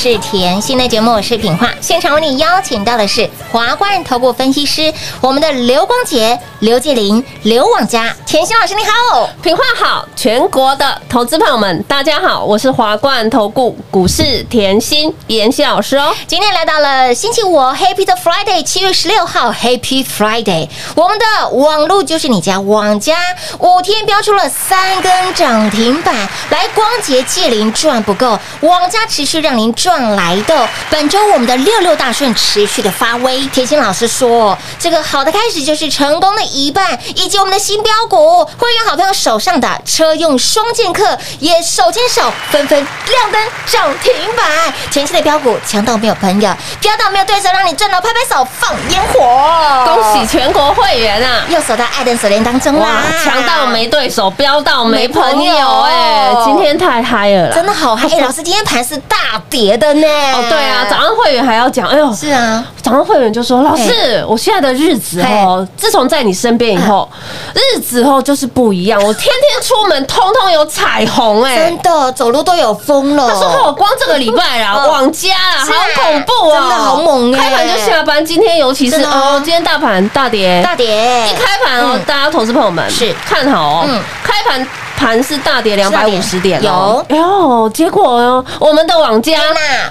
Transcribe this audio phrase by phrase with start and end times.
[0.00, 1.74] 是甜心的节目，我是品化。
[1.80, 4.92] 现场为你邀请到的是华冠投顾分析师，
[5.22, 9.30] 我们的刘光杰、刘继林、刘网家，甜心老师你好。
[9.42, 16.14] 品话好，全国的投资朋友们，大家好，我是华冠投顾股市甜心妍希老师哦。
[16.26, 20.68] 今天来到了星期五，Happy 的 Friday，七月十六号，Happy Friday。
[20.94, 23.16] 我们的网路就是你家网家，
[23.60, 26.14] 五天标出了三根涨停板，
[26.50, 30.68] 来光杰、继林赚不够，网家持续让您赚来的。
[30.90, 51.44] 本周我们的六六大顺持续的发威，甜心老师说，这个好的开始就是成功的一半，以及我们的新标股，会员好朋友手上的车用双剑客也手牵手纷纷亮灯涨停板，前期的标股强到没有朋友，飙到没有对手，让你赚到拍拍手放烟火，恭喜全国会员啊！
[51.48, 57.52] 又锁到爱的锁链当中啦，强到没对手，飙到没朋友友，哎，今天太嗨了！
[57.52, 58.08] 真的好嗨！
[58.08, 60.06] 哎老师今天盘是大跌的呢。
[60.34, 67.08] 哦，对啊，早上会员还要讲，哎呦，是啊，早上会员就说：“老师，我现在的日子哦，自从在你身边以后，
[67.54, 69.02] 日子哦就是不一样。
[69.02, 71.56] 我天天出门，通通有彩虹哎。
[71.56, 71.78] 真。
[71.82, 73.28] 的走路都有风了。
[73.28, 74.88] 他说：“我，光这个礼拜啦，嗯。
[74.88, 81.28] 往家啊，好恐怖啊，真的好猛哎开盘就下班，今天尤其是哦，今天大盘大跌，大跌。
[81.28, 83.14] 一开盘哦嗯，大家投资朋友们是。
[83.24, 84.66] 看好哦嗯，开盘
[84.98, 89.38] 盘是大跌两百五十点有哦，哎呦，结果哦，我们的网家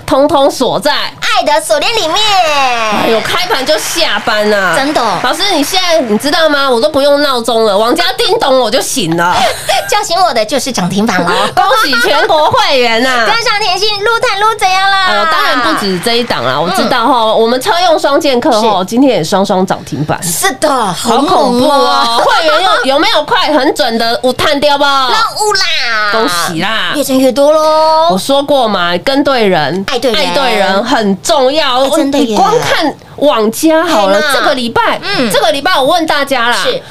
[0.06, 0.92] 通通锁在。
[1.38, 2.18] 爱的锁链里面，
[3.04, 6.68] 哎呦，开盘就下班呐、真的哦老师，你现在你知道吗？
[6.68, 9.36] 我都不用闹钟了，网家叮咚我就醒了。
[9.88, 11.32] 叫醒我的就是涨停板喽。
[11.56, 15.06] 恭喜全国会员呐、跟上甜心，撸探撸怎样啦？
[15.06, 22.24] 哎呦，当然不止这一档啦，我知道哈，我们车用双剑客哈，今天也双双涨停板，是的，好好恐怖猛哦！
[22.26, 24.97] 会员有有没有快很准的五探掉吧？
[25.12, 26.94] 让乌啦，恭喜啦。
[26.96, 28.18] 越挣越多喽我。
[28.18, 30.20] 说过嘛，跟对人，爱对人。
[30.20, 31.84] 爱对人很重要。
[31.84, 35.32] 欸真的你光看网家好了这个礼拜，嗯。
[35.32, 36.82] 这个礼拜我问大家啦，是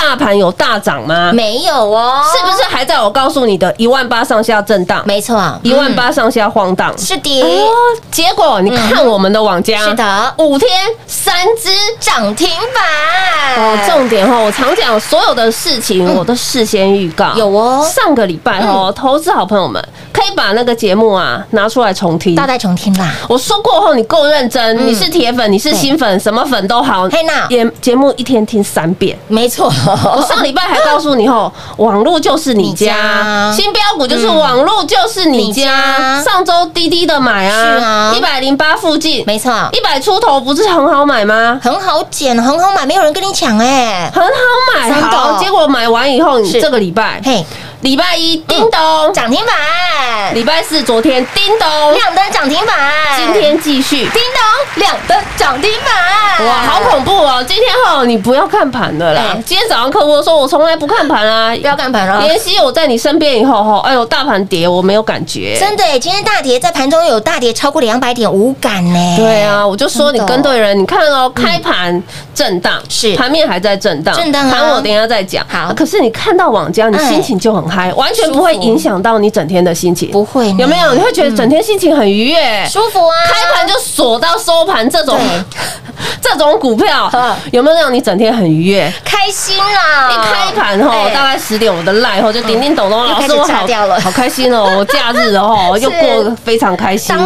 [0.00, 1.30] 大盘有大涨吗？
[1.32, 6.96] 没有哦，是不是还在我告诉你的一万八上下震荡，没错，一万八上下晃荡？
[6.96, 7.66] 是的哎，呦，
[8.10, 10.68] 结果你看我们的网家，是的五天
[11.06, 11.70] 三只。
[12.00, 17.32] 涨停板哦，重点哦，我常讲所有的事情，我都事先预告。
[17.34, 19.82] 嗯有哦上个礼拜哦，投资好朋友们
[20.12, 22.34] 可以把那个节目啊拿出来重听。
[22.34, 23.12] 大概重听啦。
[23.28, 29.16] 我说过后，你够认真，你是铁粉，你是新粉，什么粉都好嘿娜，节节目一天听三遍。
[29.28, 29.70] 没错，
[30.16, 32.86] 我上礼拜还告诉你哦，网络就是你你家。
[32.86, 36.22] 家，新标股就是网络就是你你家。
[36.22, 41.58] 上周滴滴的买啊啊，一百零八附近，没错，一百出头不是很好买吗？
[41.62, 44.10] 很好捡，很好买，没有人跟你抢哎。
[44.14, 44.30] 很好
[44.74, 46.60] 买，好，结果买完以后，你是。
[46.60, 47.44] 这个礼拜，嘿，
[47.82, 52.76] 礼拜一叮咚，涨停板，礼拜四昨天叮咚，亮灯涨停板，
[53.16, 53.96] 今天继续。
[53.96, 57.42] 叮咚亮灯涨停板，哇，好恐怖哦！
[57.48, 59.42] 今天哈，你不要看盘的啦哎。
[59.46, 61.56] 今天早上客户说，我从来不看盘啊。
[61.56, 62.22] 不要看盘了。
[62.26, 65.56] 妍希，我在你身边以后哈，哎呦，大盘跌我没有感觉。
[65.58, 69.14] 真的，今天大跌，在盘中有大跌超过两百点，无感呢。
[69.16, 72.02] 对啊，我就说你跟对人，你看哦，开盘
[72.34, 75.42] 震荡，是盘面还在震荡，震荡啊盘我等一下再讲。
[75.48, 80.92] 好可是你看到网家，你哎心情就很嗨，完全不会影响到你整天的心情，不会有没有？
[80.94, 85.60] 你会觉得整天心情很愉悦，舒服啊，开盘就锁到收盘，这种对。
[86.22, 87.34] 这种股票嗯。
[87.52, 88.92] 有没有让你整天很愉悦？
[89.04, 90.10] 开心啦！
[90.10, 91.10] 一开盘吼，哎。
[91.10, 94.00] 大概十点，我的赖吼就叮叮咚咚，老又开始师我好掉了。
[94.00, 94.64] 好开心哦！
[94.78, 97.24] 我假日哦又过得非常开心收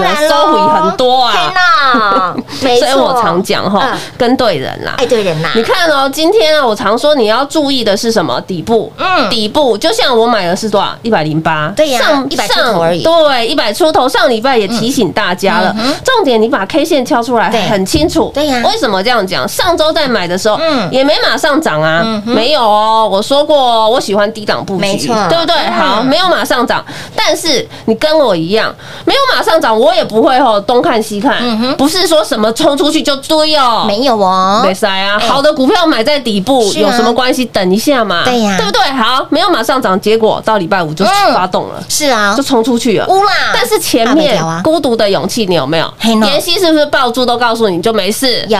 [0.52, 1.54] 回很多天啊。
[1.94, 4.94] 哪， 没错，所以我常讲哈嗯，跟对人啦。
[4.98, 8.40] 爱对人啦，你看哦，今天啊，我常说你要注意的是什么？
[8.42, 9.28] 底部，嗯。
[9.30, 10.92] 底部就像我买的是多少？
[11.02, 13.02] 一百零八，对呀100出头而已。
[13.04, 14.08] 对，一百出头。
[14.08, 17.62] 上礼拜也提醒大家了，重点你把 K 线敲出来对。
[17.68, 18.32] 很清楚。
[18.34, 18.60] 对呀。
[18.64, 19.46] 为什么这样讲？
[19.48, 20.88] 上周在买的时候，嗯。
[20.90, 23.08] 也没马上涨啊，没有哦。
[23.10, 25.14] 我说过，我喜欢低档布局，没错。
[25.28, 25.54] 对不对？
[25.56, 25.72] 嗯。
[25.72, 26.84] 好，没有马上涨，
[27.14, 31.36] 但是你跟我一样，没有马上涨，我也不会哦东看西看，
[31.76, 36.72] 不是说什么冲出去就追哦，没有哦，没塞啊，哎好的股票买在底部啊。
[36.76, 37.44] 有什么关系？
[37.46, 38.56] 等一下嘛，对呀。
[38.56, 38.82] 对不对？
[38.92, 43.06] 好，没有马上涨，结果到礼拜五就嗯发动了，是啊就，冲出去了。
[43.06, 45.94] 乌啦，但是前面孤独的勇气，你有没有？
[46.26, 48.44] 妍希是不是爆珠都告诉你就没事？
[48.48, 48.58] 有，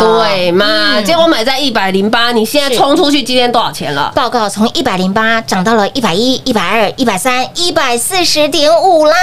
[0.00, 0.66] 对嘛？
[0.96, 4.12] 嗯结果买在一百零八，你现在是冲出去，今天多少钱了？
[4.14, 9.14] 报告从一百零八涨到了一百一、一百二、一百三、一百四十点五啦！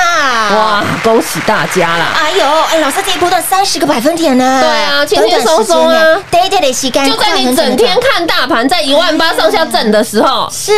[0.51, 2.05] 哇，恭喜大家啦！
[2.19, 4.61] 哎呦，哎，老师这一波段三十个百分点呢？
[4.61, 6.01] 对啊轻轻松松啊
[6.31, 10.71] 对对对，就在你整天看大盘在一万八上下震的时候，是，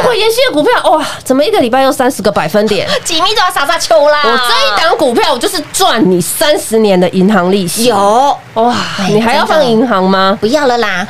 [0.00, 2.88] 结果妍希的股票哇，怎么一个礼拜又三十个百分点？
[3.04, 4.20] 几米都要撒撒球啦！
[4.24, 4.34] 我这
[4.66, 7.84] 一档股票，我就是赚你三十年的银行利息。
[7.84, 7.96] 有，
[8.54, 10.36] 哇，哎你还要放银行吗？
[10.40, 11.06] 不要了啦，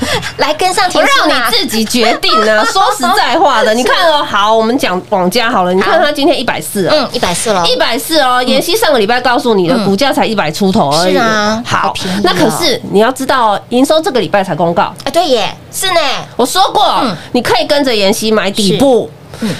[0.38, 2.64] 来跟上我甜心让你自己决定啊！
[2.70, 6.94] 说实在话的，你看哦，好，我们讲网家好了，你看他今天一百四啊。
[6.96, 11.12] 嗯，一百四了，一百四哦，妍希上个礼拜告诉你的股价才一百出头而已。
[11.12, 14.82] 是啊好那可是你要知道哦，营收这个礼拜才公告。
[14.82, 16.00] 啊，对耶，是呢，
[16.36, 19.10] 我说过嗯，你可以跟着妍希买底部，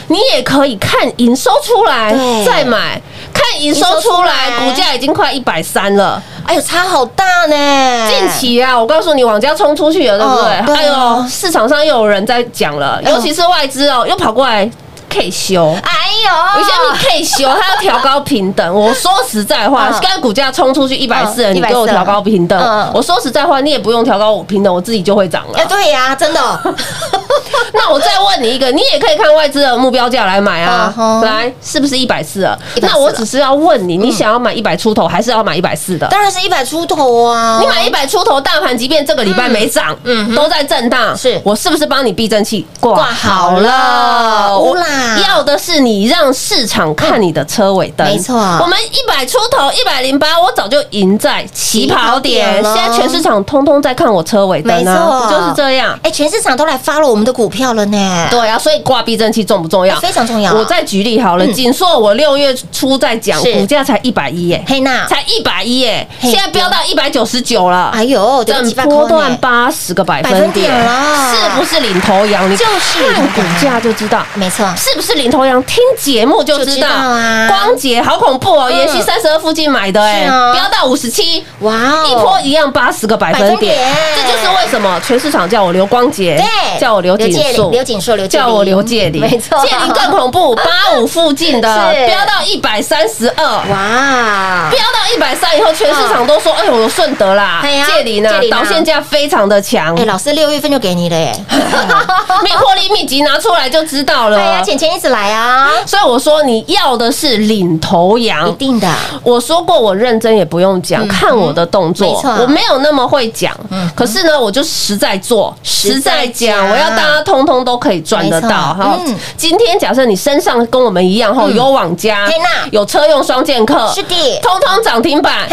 [0.09, 2.15] 你也可以看营收出来
[2.45, 3.01] 再买。
[3.37, 6.23] 看营收出出来来，股价已经快一百三了。
[6.47, 10.67] 哎呦，差好大呢，近期啊，我告诉你，往家冲出去了，对不哦对？
[10.67, 14.69] 对哎啊呦，市场上又有人在讲了，尤其是外资哦，又跑过来
[15.09, 15.77] K 修。
[15.83, 15.91] 哎
[16.25, 18.75] 呦，有些你 K 修，它要调高平等。
[18.75, 22.59] 我说实在话嗯，刚才股价冲出去一百四，了你给我调高平等。
[22.59, 22.91] 嗯。
[22.95, 25.69] 我说实在话，你也不用调高我平等，我自己就会涨哎，了。
[25.69, 26.41] 对呀，真的，
[27.73, 30.93] 那我再问你一个，你也可以看外资的目标价来买啊。
[31.23, 36.07] 来，是不是一百四了？140那我只是要问你，你想要买一百出头，还是要买一百四的？
[36.09, 41.41] 当然是一百出头啊，你买一百出头，大盘即便这个礼拜没涨，嗯都在震荡，是。
[41.45, 44.57] 我是不是帮你避震器挂挂好了？
[44.59, 44.85] 我乌啦
[45.27, 48.37] 要的是你让市场看你的车尾灯，没错。
[48.37, 55.99] 我们一百出头，一百零八，我早就赢在起跑点，现在全市场通通在看我车尾灯没就是这样？
[56.03, 58.29] 哎，全市场都来发了我们的股票了呢。
[58.31, 59.99] 对啊，所以挂避震器重不重要？
[60.01, 60.53] 非常重要。
[60.55, 61.53] 我再举例好了，嗯。
[61.53, 67.91] 锦硕我六月初在讲，股价才一百一耶，黑娜，才一百一耶，嘿现在飙到一百九十九了。
[67.95, 71.35] 哎呦，这个整几百波段八十个百百分点了。
[71.35, 72.51] 是不是领头羊？
[72.51, 74.25] 你就是看股价就知道。
[74.35, 75.61] 没错，是不是领头羊？
[75.65, 76.89] 听节目就知道。
[76.89, 77.49] 啊。
[77.49, 78.77] 光洁好恐怖哦，嗯。
[78.79, 80.25] 妍希三十二附近买的哎
[80.55, 82.07] 飙到五十七，哇哦。
[82.09, 83.77] 一波一样八十个百分点。
[84.15, 86.81] 这就是为什么全市场叫我刘光洁，对。
[86.81, 92.07] 叫我刘锦树，刘锦硕，刘叫我刘介林，没错，介林更恐怖， 八五附近的是。
[92.07, 93.45] 飙到一百三十二。
[93.45, 98.59] 哇，飙到一百三以后，全市场都说：“哎呦，有顺德啦，介林啊介，林啊。
[98.59, 101.35] 导线价非常的强，哎，老师六月份就给你了耶，
[102.45, 104.79] 密获利秘籍拿出来就知道哎呀，了。
[104.79, 108.53] 钱钱一直来啊，所以我说你要的是领头羊一。
[108.57, 108.89] 定的，
[109.23, 113.55] 我说过，我认真也不用讲，看我的动作，我没有那么会讲，
[113.95, 119.15] 可是呢，我就实在做，实实在在讲，我要大家通通都可以赚得到哈嗯。
[119.37, 122.29] 今天假设你身上跟我们一样哈，嗯有网家
[122.71, 125.47] 有车用双剑客，是的，通通涨停板。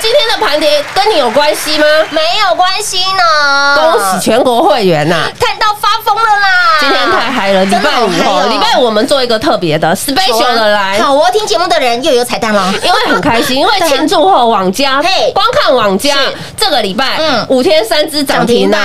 [0.00, 1.84] 今天的盘跌跟你有关系吗？
[2.10, 5.26] 没有关系呢，恭喜全国会员呐！
[5.38, 6.78] 看到发疯了啦！
[6.80, 12.72] 今天太嗨了，礼拜五好嗨哦哦，礼拜我们做一个特别的 special 的来，好哦，听节目的人又有彩蛋了。
[12.82, 16.34] 因为很开心，因为庆祝后网家嘿，光看网家是。
[16.56, 17.46] 这个礼拜嗯。
[17.50, 18.80] 五天三只涨停板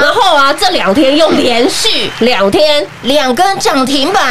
[0.00, 4.22] 然后啊这两天又连续两天两根涨停板，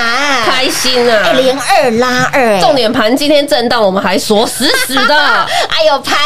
[0.46, 1.22] 开心啊。
[1.24, 1.34] 哎，！
[1.34, 2.60] 连二拉二，哎。
[2.60, 5.16] 重点盘今天震荡，我们还锁死死的。
[5.70, 6.18] 哎呦，盘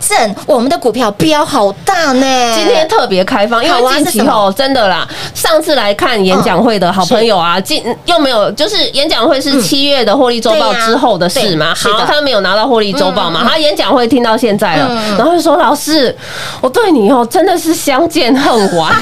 [0.00, 2.54] 震我们的股票飙好大呢。
[2.54, 16.14] 今天特别开放，因为近期后真的啦，上次来看演讲会的好朋友啊，近又没有，就是演讲会是七月的获利周报之后的事嘛，好，他没有拿到获利周报嘛，他演讲会听到现在了，然后就说老师，
[16.60, 18.94] 我对你哦真的是相见恨晚，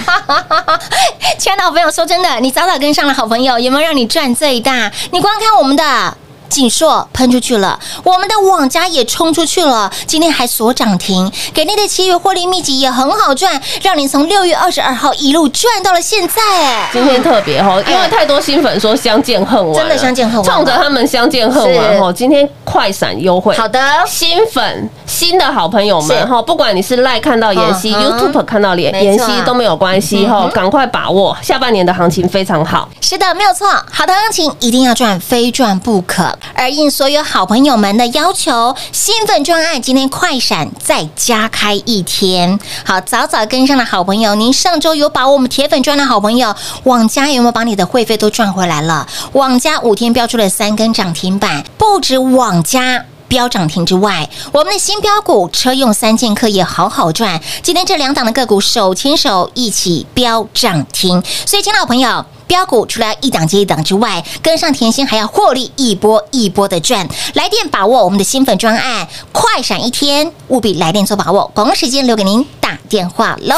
[1.39, 4.91] 亲爱的好朋友，说真的，你早早跟上了好朋友，有没有让你赚最大？
[5.11, 6.17] 你光看我们的。
[6.53, 16.43] 锦硕喷出去了，我们的网家也冲出去了，今天还锁涨停，给你的七月获利秘籍也很好赚，让你从六月二十二号一路赚到了现在。
[16.43, 20.55] 哎，今天特别哦，因为太多新粉说相见恨晚，真的相见恨晚了。
[20.55, 26.09] 冲着他们相见恨晚哦，今天快闪优惠，好的，新粉、新的好朋友是。
[26.09, 32.87] 们哈，不管你是赖看到妍希、嗯 YouTube 看到妍妍希都没有关系哈，赶快把握下半年的行情非常好。
[33.01, 33.67] 是的，没有错。
[33.91, 36.37] 好的行情一定要赚，非赚不可。
[36.55, 42.59] 而应所有好朋友们的要求，新粉专案今天快闪再加开一天。
[42.85, 49.07] 好，早早跟上的好朋友，您上周有把我们铁粉赚的好朋友，网家有没有把你的会费都赚回来了？
[49.33, 53.05] 网家五天标出了三根涨停板，不止网家。
[53.33, 57.41] 标涨停之外，我们的新标股车用三剑客也好好赚。
[57.63, 61.13] 今天这两档的个股手牵手一起标涨停，
[61.47, 62.23] 所以，亲爱的朋友。
[62.47, 67.09] 标股除了要一档接一档之外，跟上甜心还要获利一波一波的赚。
[67.33, 71.51] 来电把握我们的新粉专案，快闪一天，务必来电做把握。
[71.55, 73.57] 广告时间留给您打电话喽。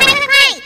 [0.00, 0.12] 拜拜，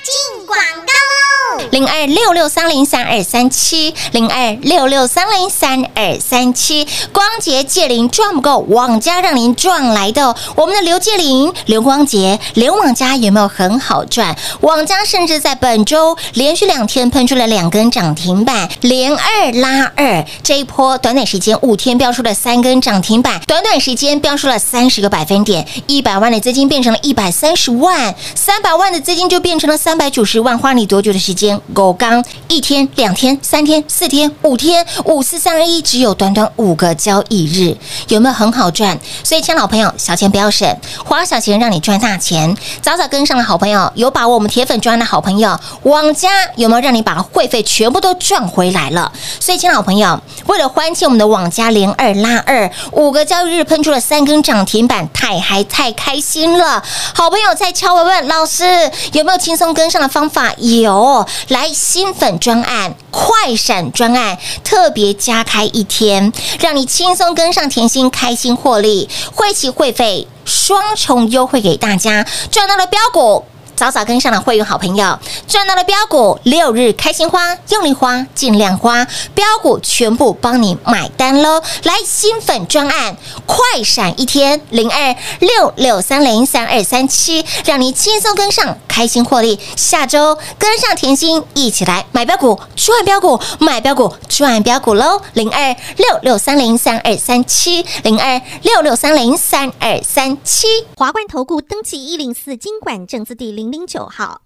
[0.02, 1.25] 进广告喽。
[1.70, 6.86] 零二六六三零三二三七，零二六六三零三二三七。
[7.12, 10.34] 光洁借零赚不够，网家让您赚来的。
[10.54, 14.36] 我们的刘介林、刘光洁、刘网家有没有很好赚？
[14.60, 20.24] 网家甚至在本周连续两天喷出了两根涨停板，连二拉二。
[20.42, 31.45] 这一波短短时间五天标出了三根涨停板，短短时间标出了三十个百分点，一百万的资金变成了一百三十万，三百万的资金就变成了三百九十万，花你多久的时间？
[31.74, 37.76] 狗刚一天、两天、三天、四天、五天，五四三二一，只有短短五个交易日，
[38.08, 38.98] 有没有很好赚？
[39.22, 40.68] 所以，亲爱老朋友，小钱不要省，
[41.04, 42.56] 花小钱让你赚大钱。
[42.80, 49.12] 早早跟上的好朋友，有把握我们铁粉专的好朋友，网家有没有让你把会费全部都赚回来了？
[49.40, 56.82] 所以，亲爱老朋友，为了欢庆我们的网家连二拉二，五个交易日喷出了三根涨停板，太嗨太开心了！
[57.14, 58.64] 好朋友在敲问问老师
[59.12, 60.52] 有没有轻松跟上的方法？
[60.58, 73.44] 有，来新粉专案、快闪专案特别加开一天，让你轻松跟上甜心，开心获利，会期会费双重优惠给大家，赚到了标股。
[73.76, 81.62] 早早跟上的会员好朋友赚到了标股，六日开心花，用力花，尽量花，标股全部帮你买单喽！
[81.82, 89.60] 来新粉专案，快闪一天零二六六三零三二三七，让你轻松跟上，开心获利。
[89.76, 95.20] 下周跟上甜心，一起来买标股，赚标股，买标股，赚标股喽！
[95.34, 100.66] 零二六六三零三二三七，零二六六三零三二三七。
[100.96, 104.42] 华冠投顾登记一零四经管证字第零零零九号。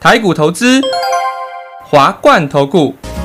[0.00, 0.80] 台股投资，
[1.84, 2.92] 华冠投顾。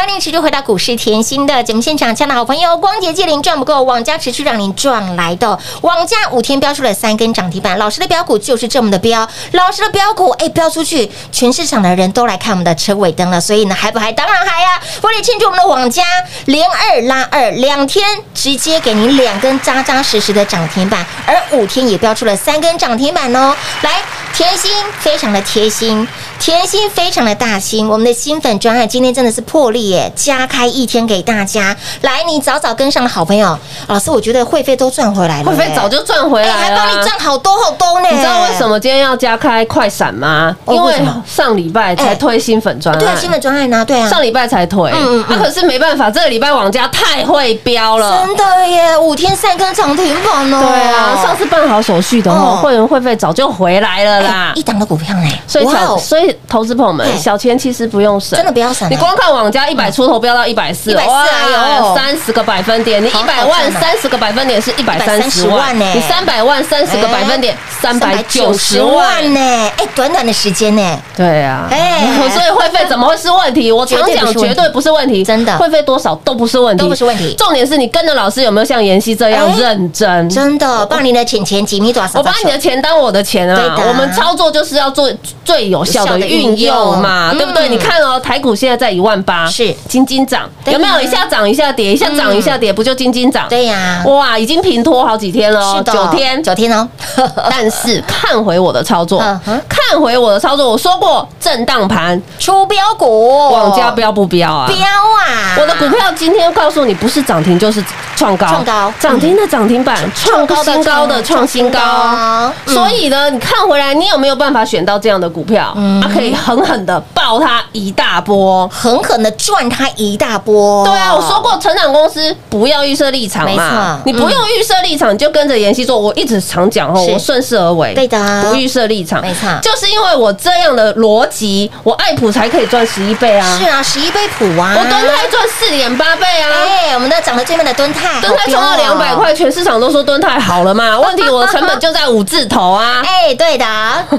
[0.00, 5.58] 欢迎持续回到股市甜心的节目现场，亲爱的好朋友，光洁借零赚不够，网家持续让您赚来的。
[5.82, 14.10] 网家五天标出了三根涨停板，老师的标股就是这么的标，老师的标股哎标出去，全市场的人都来看我们的车尾灯了，所以呢嗨不嗨？
[14.10, 14.80] 当然嗨呀！
[15.02, 16.02] 为了庆祝我们的网家
[16.46, 18.02] 连二拉二，两天
[18.32, 23.54] 直接给您两根扎扎实实的涨停板，而五天也标出了三根涨停板哦。
[23.82, 24.00] 来，
[24.32, 26.08] 甜心非常的贴心，
[26.40, 31.76] 甜心非常的大心，我们的新粉专案今天真的是破例耶，加开一天给大家。
[32.00, 33.56] 来，你早早跟上的好朋友，
[33.88, 36.88] 老师，我觉得会费都赚回来了耶，会费早就赚回来了还。
[36.88, 38.08] 帮你赚好多好多呢。
[38.10, 38.66] 你知道为什？
[38.66, 40.56] 么今天要加开快闪吗？
[40.68, 43.84] 因为上礼拜才推新粉专案，对啊，新粉专案呢？
[43.84, 48.24] 对啊，上礼拜才推，嗯嗯嗯啊，可是没办法，这个礼拜网家太会标了。
[48.24, 50.58] 真的耶，五天三根涨停板哦。
[50.58, 54.52] 对啊，上次办好手续的哦哦，会员会费早就回来了啦哎。
[54.54, 61.94] 一档的股票呢，所以小，哇哦所以投资朋友们，小钱其实不用省，真的不要省你哎光看网家一百出头飙到一百四，140哎呦。
[61.94, 65.92] 三十个百分点，你一百万三十个百分点是一百三十130万万呢。
[65.94, 69.32] 你三百万三十个百分点三百九十万。
[69.34, 69.40] 呢，
[69.76, 72.08] 哎，短短的时间呢，对啊，哎。
[72.30, 73.70] 所以会费怎么会是问题？
[73.72, 75.56] 我常讲绝对不是问题，真的。
[75.58, 77.34] 会费多少都不是问题，都不是问题。
[77.36, 79.58] 重点是你跟着老师有没有像妍希这样哎。
[79.58, 80.28] 认真？
[80.28, 82.18] 真的，把你的钱钱几米多少？
[82.18, 83.76] 我把你的钱当我的钱啊。
[83.88, 85.10] 我们操作就是要做
[85.44, 87.68] 最有效的运用嘛，对不对？
[87.68, 91.00] 嗯你看哦，台股现在在一万八，是金金涨，有没有？
[91.00, 93.46] 一下涨一下跌，一下涨一下跌，不就金金涨？
[93.48, 96.42] 对呀，哇，已经平拖好几天了哦，是的，九天。
[96.42, 96.88] 九天哦。
[97.48, 104.66] 但是看回我的操作嗯，看回我的操作，我说过震荡盘，出标股，往家标不标啊？
[104.66, 105.56] 标啊！
[105.58, 107.82] 我的股票今天告诉你，不是涨停就是
[108.20, 108.92] 创高，创高。
[109.00, 111.80] 涨停的涨停板，创新高的创新高。
[111.80, 115.72] 嗯所以呢，你看回来，你有没有办法选到这样的股票？
[115.74, 115.98] 嗯。
[116.02, 118.68] 它可以狠狠的爆它一大波。
[118.68, 120.84] 狠狠的赚它一大波。
[120.84, 125.98] 对啊，我说过，成长公司不要预设立场没嘛错，你不用预设立场，你就跟着妍希做。
[125.98, 128.42] 我一直常讲哦，我顺势而为，对的。
[128.42, 129.48] 不预设立场，没错。
[129.62, 140.98] 就是因为我这样的逻辑，我爱普才可以赚十一倍啊，是啊，十一倍普啊，我蹲泰赚四点八倍啊，哎，我们的涨得最慢的蹲泰，敦泰冲到两百块，全市场都说敦泰好了嘛？
[140.98, 143.02] 问题我的成本就在五字头啊。
[143.06, 143.64] 哎，对的，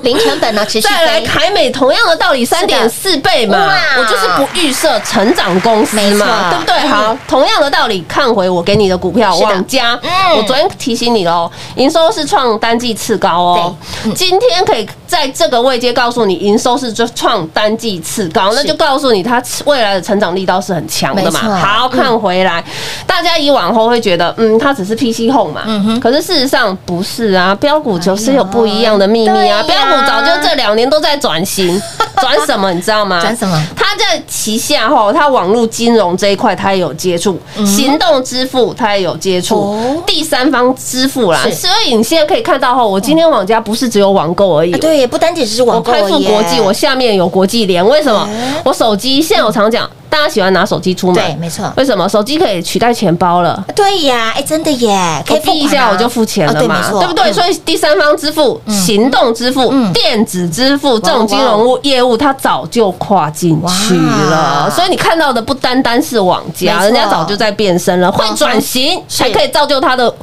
[0.04, 6.76] 零成本呢，持续再来，凯美，同样的道理，三点四倍嘛哇，我就是不预设成长公司嘛，对不对？
[6.84, 6.90] 嗯。
[6.90, 21.40] 好，同样的道理，看回我给你的股票网加嗯，我昨天提醒你喽，营收是创单季次高哦嗯，今天可以在这个位阶告诉你，营收是就创单季次高，那就告诉你它未来的成长力道是很强的嘛。
[21.60, 22.64] 好看回来，
[23.12, 31.80] 大家以往后会觉得，嗯，它只是 PC Home 嘛，嗯可是事实上不是啊，标股就是有不一样的秘密啊，标股早就这两年都在转型，
[32.22, 33.20] 转什么你知道吗？
[33.20, 33.62] 转什么？
[33.76, 41.42] 它在旗下后，它网络金融这一块它也有接触，行动支付它也有接触第三方支付啦。
[41.52, 44.80] 所以你现在可以看到后，我今天网家不是只有网购而已啊，。
[44.80, 48.62] 对，不单仅只是网购而已富国际，我下面有国际联，为什么哎？
[48.64, 51.72] 我手机现在我常讲，大家喜欢拿手机出门，对没错。
[51.78, 52.08] 为什么？
[52.10, 53.64] 手机可以取代钱包了。
[53.74, 57.32] 对呀，哎，真的耶，可以付一下我就付钱了嘛，哦对不对？
[57.32, 59.94] 所以第三方支付、行动支付、嗯。
[59.94, 64.70] 电子支付这种金融业务，它早就跨进去了。
[64.70, 70.14] 所以你看到的不单单是网家，人家早就在变身了，会转型才可以造就它的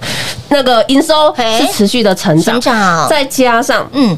[0.48, 2.60] 那个营收是持续的成长。
[2.60, 3.08] 成，长。
[3.08, 4.16] 再加上嗯，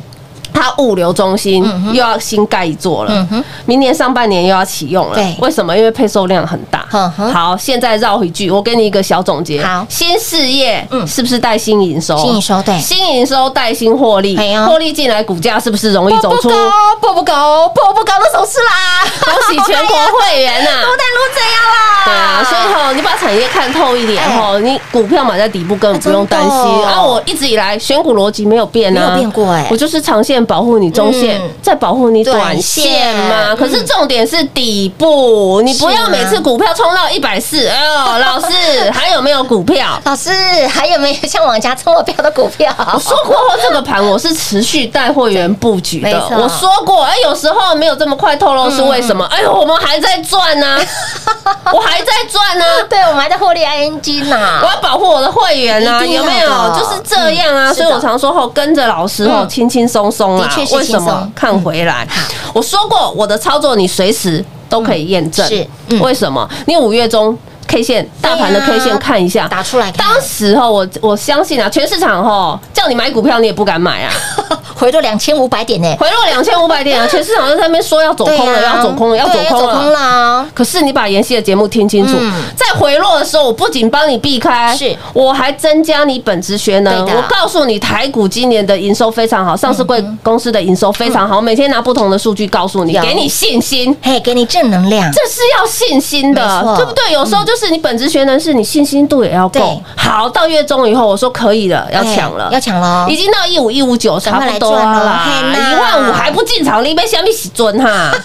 [0.52, 3.28] 它物流中心又要新盖一座了，
[3.66, 5.18] 明年上半年又要启用了。
[5.40, 5.76] 为什么？
[5.76, 9.62] 因为配售量很大好，现在绕回句，我给你一个小总结。
[9.64, 12.16] 好新事业嗯是不是带新营收？
[12.18, 16.48] 新营收对新营收带新获利获利进来，股价是不是容易走出？
[16.48, 19.04] 破不高，破不高，波不高的手势啦！
[19.24, 20.70] 恭喜全国会员呐！
[20.82, 22.04] 撸蛋撸这样啦？
[22.04, 27.02] 对啊，所以哈，你把产业看透一点哈，你股票买在底部根本不用担心啊。
[27.02, 33.54] 我一直以来选股逻辑没有变啊，没有变过哎我就是长线保护你中线嗯，再保护你短线嘛。
[33.54, 38.46] 可是重点是底部，你不要每次股票冲到一百四，哎呦，老师
[38.90, 40.00] 还有没有股票？
[40.04, 40.30] 老师
[40.66, 42.74] 还有没有像往家冲我标的股票？
[42.94, 49.24] 我说过这个盘我是持续带会员布局的，我说过，哎，有时候没有这么快透露是为什么？
[49.26, 50.78] 哎呦，我们还在赚呢，
[51.72, 52.64] 我还在赚呢。
[52.88, 54.66] 对，我们还在获利 ING 呢我。
[54.70, 56.50] 要保护我的会员啊，一定要有没有？
[56.78, 61.30] 就是这样啊，嗯所以我常说后跟着老师后嗯轻轻松松啊为什么？
[61.34, 62.06] 看回来，
[62.54, 65.46] 我说过我的操作你随时都可以验证。
[65.46, 66.48] 是嗯为什么？
[66.66, 74.12] 你五月中 K 线大盘的 K 线看一下，打出来当时哈我我相信啊，全市场哈叫你买股票你也不敢买啊，
[74.80, 75.94] 回落两千五百点呢。
[76.00, 79.90] 回落两千五百点啊，全市场都在那边说要走空了，啊要走空了，要走对空了。
[79.90, 80.46] 了。
[80.54, 87.06] 可是你把妍希的节目听清楚，嗯在回落的时候，我不仅帮你避开，是我还增加你本职学能。
[87.06, 93.96] 我告诉你，台股今年的营收非常好，上市贵公司的营收非常好，我每天拿不同的数据告诉你，给你信心。
[94.02, 95.10] 嘿，给你正能量。
[95.12, 97.12] 这是要信心的，对不对？
[97.12, 99.80] 有时候就是你本职学能是你信心度也要够。
[99.94, 103.20] 好，到月中以后，我说可以了，要抢了嘿，要抢了已。
[103.20, 108.10] 经到一五一五九，差不多啦，嘿呐一万五还不进场，你被虾米洗尊哈？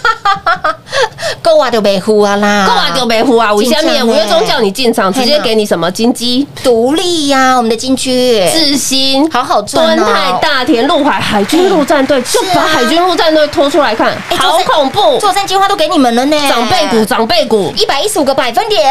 [1.41, 3.53] 够啊就没呼啊啦，够啊，丢北湖啊！
[3.53, 15.17] 我下面五月中叫你进场，直接给你什么金鸡、独立呀，我们的金居智新、好好赚敦哦泰、大田、陆海海军陆战队，就把海军陆战队拖出来看，好恐怖！
[15.19, 17.71] 作战计划都给你们了呢，长辈股，长辈股。
[17.77, 18.81] 一百一十五个百分点，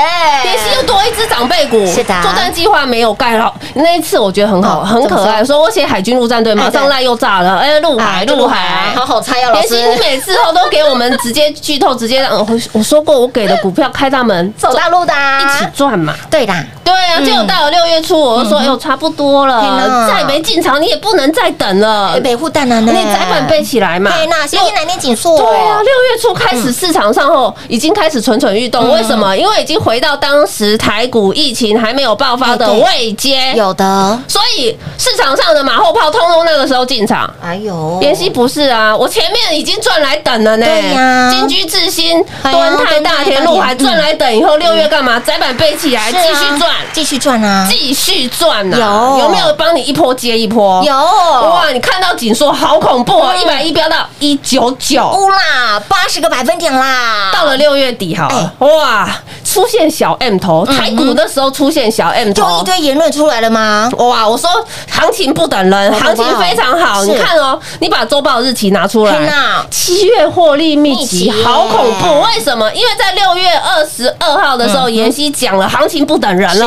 [0.44, 3.54] 也是又多一只长辈股，是的作战计划没有盖好。
[3.74, 5.44] 那一次我觉得很好，哦很可爱。
[5.44, 5.60] 说？
[5.60, 9.90] 我写海军陆战队，马上赖又炸了，哎，陆海，哎陆海，好好猜哦，老联系师。
[9.90, 16.14] 你每次后都给我们直接剧透，直接让我我说过，我给的股票开大门，走大路的啊，一起赚嘛。
[16.30, 22.80] 对的，对啊，结果到了六月初，我就说，哎呦，差不多了，再没进场，你也不能再等了哎，，北户蛋呢？
[22.80, 24.10] 你窄板背起来嘛。
[24.14, 29.34] 对那先天来年紧缩，对啊，六月初开始市场上后已经开始蠢蠢欲动，为什么？
[29.36, 37.32] 因为已经回到当时台股疫情还没有爆发的哎对位阶，有的，所以市场上的马后炮通通那个时候进场。
[37.42, 40.66] 哎呦，妍希不是啊，我前面已经赚来等了呢。
[40.66, 45.18] 对呀金居智新、哎呀敦泰、大田、陆海敦泰大田赚来等以后，六月干嘛？
[45.20, 46.73] 窄板背起来，继续赚。
[46.92, 50.82] 继续赚啊，继续赚啊、有有没有帮你一波接一波？
[50.84, 51.70] 有哇！
[51.72, 59.10] 你看到紧缩好恐怖哦，一百一飙到一九九，乌啦，八十个百分点啦，到了六月底好了，哎哇，
[59.44, 62.74] 出现小 M 头，台股的时候出现小 M 头就一。
[62.74, 63.88] 堆言论出来了吗？
[63.98, 64.28] 哇！
[64.28, 64.50] 我说
[64.90, 67.04] 行情不等人，行情非常好。
[67.04, 72.20] 你看哦，你把周报日期拿出天来哪，七月获利密集，好恐怖！
[72.22, 72.70] 为什么？
[72.74, 76.63] 因为在六月二十二号的时候，妍希讲了，行情不等人了，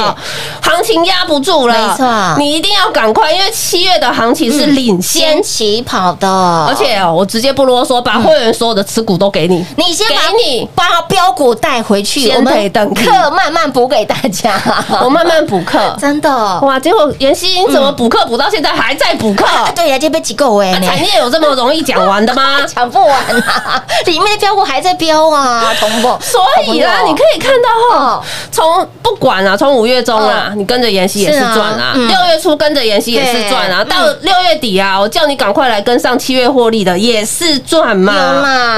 [0.61, 9.65] 行情压不住了，没错你一定要赶快，因为七月的行情是领先先起跑的，而且哦，我直接不啰嗦，把会员所有的持股都给你。
[9.75, 14.59] 你先把给你把标股带回去，我们陪等课慢慢补给大家。
[15.03, 15.95] 我慢慢补课。
[15.99, 19.45] 真的，哇，结果妍希你怎么补课补到现在还在补课？
[19.45, 22.59] 啊对呀，这边机构哎啊，产业有这么容易讲完的吗？
[22.67, 25.73] 讲不完啊，里面的标股还在标啊。
[26.21, 32.07] 所以啦，你可以看到哦哈，从不管啊，从五月中啊，你跟着妍希也是赚啊，嗯。
[32.07, 38.13] 六月初跟着妍希也是赚啊，到六月底啊，我叫你赶快来跟上七月获利的也是赚嘛。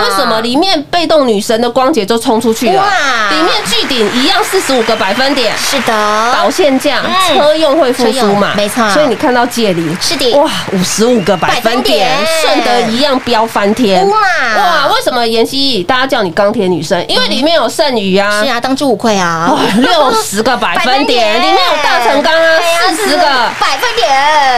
[0.04, 2.82] 为什么里面被动女神的光洁就冲出去了？
[2.82, 2.90] 哇。
[3.32, 5.54] 里面巨顶一样四十五个百分点。
[5.58, 7.38] 是的，导线价、嗯。
[7.38, 8.88] 车用会复苏嘛，没错。
[8.92, 10.32] 所以你看到借零是的。
[10.36, 12.10] 哇，五十五个百分点
[12.42, 14.18] 顺德一样飙翻天，哇。
[14.58, 14.88] 哇！
[14.88, 17.04] 为什么妍希大家叫你钢铁女神？
[17.10, 18.44] 因为里面有剩余啊。
[18.44, 19.52] 是，啊，当之无愧啊。
[19.52, 22.60] 哇，，六十个百分分点里面有大成钢啊
[22.90, 23.24] 四十个
[23.58, 24.10] 百分点，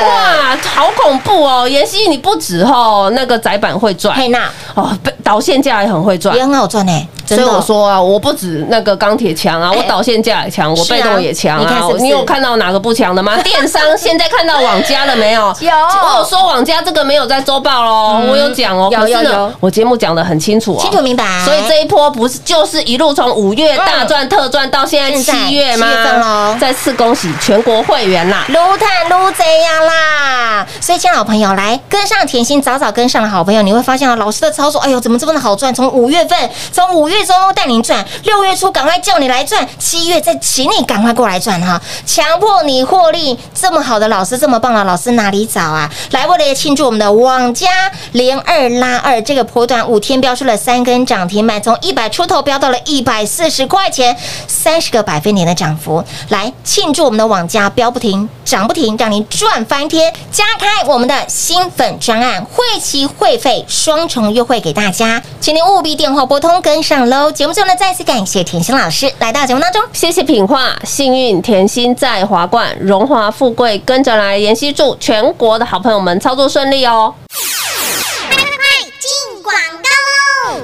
[0.08, 1.68] 哇，好恐怖哦！
[1.68, 6.42] 妍希，你不止哦，那个窄板会赚嘿娜哦，被导线架也很会赚也。
[6.42, 13.38] 很好赚呢，所以我说啊，我不止那个钢铁强啊，哎我导线架也强，我被动也强啊你有看到哪个不强的吗？
[13.44, 15.42] 电商现在看到网家了没有？
[15.60, 18.90] 有我有说网家这个没有在周报喽，嗯我有讲哦。
[18.92, 26.58] 有可是呢有有，我节目讲的很清楚哦，清楚明白所以这一波不是就是一路从五月大赚特赚到现在七月吗？
[26.60, 28.46] 再次恭喜全国会员啦！
[28.50, 35.74] 撸探撸这样啦，所以，亲爱的好朋友，来跟上甜心，早早跟上的好朋友，你会发现啊，老师的操作，哎呦，怎么这么的好赚？
[35.74, 36.38] 从五月份，
[36.72, 45.90] 从五月中带你赚，六月初赶快叫你来赚，七月再请你赶快过来赚哈，强迫你获利，这么好的老师，这么棒的老师哪里找啊？
[46.12, 47.68] 来，为了庆祝我们的网家
[48.14, 54.16] 连二拉二这个波段五天飙出了三根涨停板，从一百出头飙到了一百四十块钱，
[54.48, 60.14] 三十个百分点的涨幅，来庆祝我们的网家飙不停，涨不停，让您赚翻天！
[60.32, 67.32] 加开我们的新粉专案，会期会费双重优惠给大家，请您务必电话拨通跟上喽。
[67.32, 69.82] 节目最后呢，再次感谢甜心老师来到节目当中。
[69.94, 74.38] 谢谢品画，幸运甜心在华冠，荣华富贵跟着来。
[74.38, 77.14] 妍希祝全国的好朋友们操作顺利哦。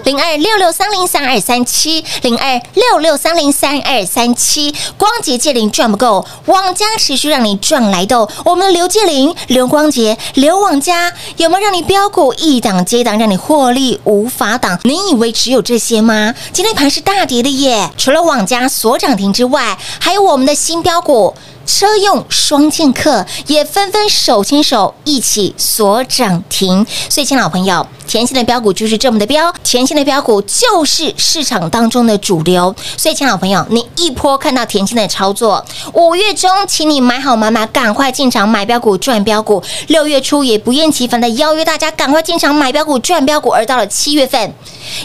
[0.08, 4.74] 零二六六三零三二三七，零二六六三零三二三七。
[4.98, 8.30] 光洁界灵赚不够，网家持续让你赚来豆。
[8.46, 14.80] 我们的刘介灵、刘光洁、刘网家有没有让你标股一档接档，让你获利无法挡？
[14.84, 16.34] 你以为只有这些吗？
[16.54, 17.92] 今天盘是大跌的耶！
[17.98, 21.36] 除了网家所涨停之外，还有我们的新标股。
[21.68, 32.74] 车用双剑客也纷纷手牵手一起锁涨停，所以，亲爱的好朋友，甜心的标股就是这么的标，甜心的标股就是市场当中的主流。
[32.96, 39.62] 所以，亲爱的好朋友，你一波看到甜心的操作，五月中请你买好买买，赶快进场买标股赚标股。
[39.88, 44.54] 六月初也不厌其烦的邀约大家赶快进场买标股赚标股，而到了七月份，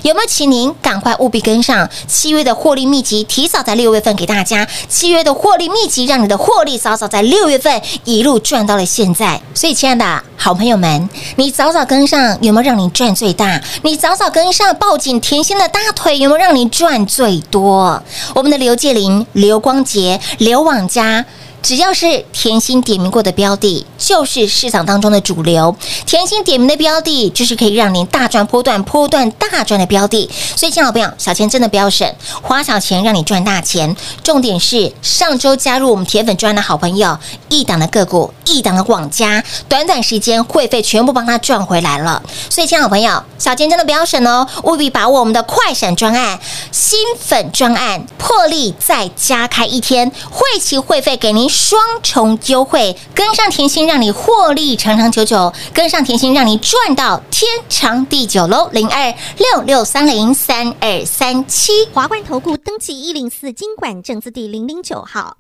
[0.02, 9.40] 有没有请您赶快务必跟上七月的获利秘籍，提早在六月份给大家七月的获利秘籍，让你的获获利早早在六月份一路赚到了现在。
[9.54, 13.60] 所以，亲爱的好朋友们，你早早跟上，有没有让你赚最大？
[13.82, 18.02] 你早早跟上，抱紧甜心的大腿，有没有让你赚最多？
[18.34, 21.24] 我们的刘介林、刘光杰、刘网佳。
[21.62, 25.74] 只要是甜心点名过的标的，就是市场当中的主流。
[26.04, 30.28] 甜心点名的标的，就是可以让您大赚波段、波段大赚的标的。
[30.56, 33.96] 所以，亲爱朋友，小钱真的不要省，花小钱让你赚大钱。
[34.24, 37.16] 重点是上周加入我们铁粉专的好朋友，
[37.48, 42.20] 一档的个股，一档的网家，短短时间会费全部帮他赚回来了。
[42.50, 46.40] 所以，亲爱朋友，小钱真的不要省哦，务必把握我们的快闪专案、
[46.72, 58.70] 新粉专案，破例再加开一天，会期会费给您双重优惠，跟上甜心让你获利长长久久，跟上甜心让你赚到天长地久喽！
[58.72, 61.86] 零二六六三零三二三七。
[61.92, 65.36] 华冠投顾登记一零四经管证字第零零九号。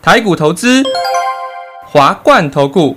[0.00, 0.84] 台股投资，
[1.84, 2.96] 华冠投顾。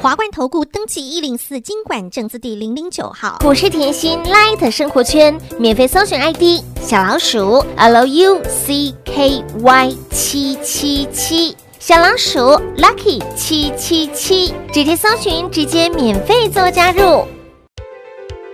[0.00, 3.36] 华冠投顾登记一零四经管证字第零零九号。
[3.40, 8.36] 股市甜心 Light 生活圈免费搜寻 ID 小老鼠 Lucky
[10.12, 12.38] 七七七，小老鼠
[12.76, 17.26] Lucky 七七七，直接搜寻，直接免费做加入。